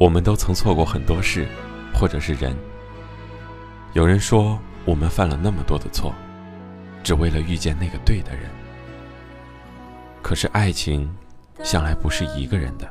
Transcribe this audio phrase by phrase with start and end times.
[0.00, 1.46] 我们都曾错过很多事，
[1.92, 2.56] 或者是人。
[3.92, 6.14] 有人说，我们犯了那么多的错，
[7.04, 8.48] 只为了遇见那个对的人。
[10.22, 11.14] 可是爱情，
[11.62, 12.90] 向来不是一个人的，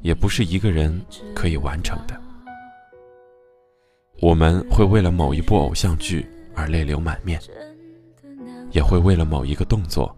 [0.00, 1.04] 也不是一个人
[1.34, 2.16] 可以完成的。
[4.20, 7.40] 我们会为了某一部偶像剧而泪流满面，
[8.70, 10.16] 也会为了某一个动作、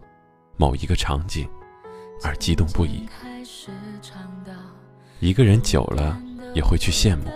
[0.55, 1.49] 某一个场景
[2.23, 3.09] 而激动不已。
[5.23, 6.21] 一个人久了，
[6.53, 7.31] 也会去羡慕，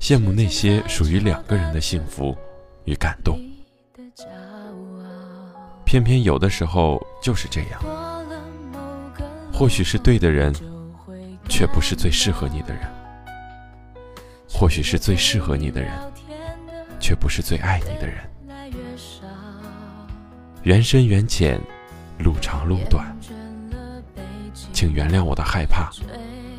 [0.00, 2.36] 羡慕那些属于两个人的幸福
[2.86, 3.38] 与感动。
[5.84, 7.80] 偏偏有的时候就是这样，
[9.52, 10.52] 或许是对的人，
[11.48, 12.82] 却不是最适合你的人；
[14.48, 15.92] 或许是最适合你的人，
[16.98, 18.16] 却不是最爱你的人。
[20.64, 21.60] 缘深缘浅，
[22.18, 23.16] 路长路短，
[24.72, 25.92] 请原谅我的害怕。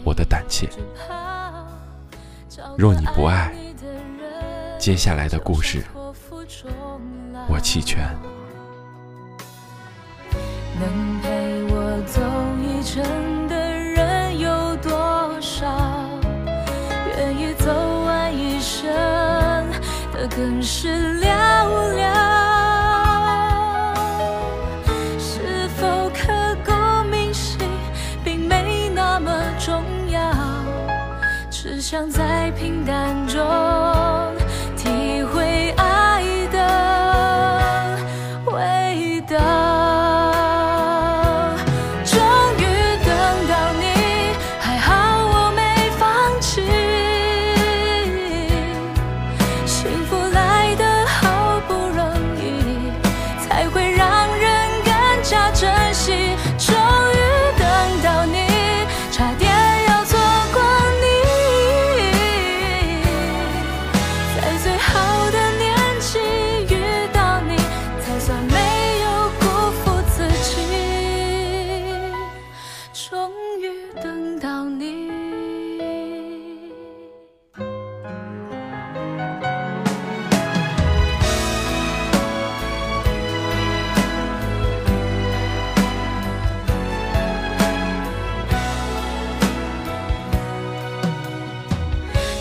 [0.08, 0.70] 我的胆怯。
[2.78, 3.54] 若你不爱，
[4.80, 5.84] 接下来的故事
[7.50, 8.08] 我弃权。
[10.80, 12.22] 能陪我走
[12.64, 13.04] 一程
[13.50, 15.68] 的人有多少？
[17.18, 17.74] 愿意走
[18.06, 18.88] 完一生
[20.14, 21.47] 的更是寥
[31.90, 33.40] 想在平淡中
[34.76, 36.22] 体会爱
[36.52, 37.98] 的
[38.48, 39.38] 味道
[42.04, 42.20] 终
[42.58, 42.64] 于
[43.06, 43.10] 等
[43.48, 44.92] 到你还好
[45.32, 46.62] 我没放弃。
[49.66, 52.04] 幸福来得好不容
[52.36, 52.92] 易
[53.48, 53.87] 才会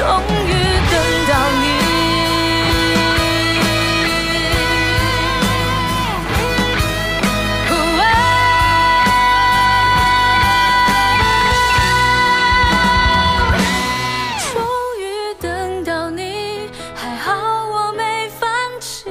[0.00, 0.52] 终于
[0.90, 0.96] 等
[1.28, 1.64] 到你
[14.40, 14.56] 终
[14.98, 15.04] 于
[15.38, 17.34] 等到你还好
[17.68, 18.48] 我没放
[18.80, 19.10] 弃。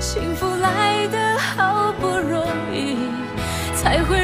[0.00, 2.96] 幸福来得好不容易
[3.76, 4.23] 才会